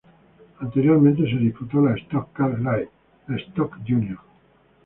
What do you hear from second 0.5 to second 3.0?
Anteriormente se disputó la Stock Car Light,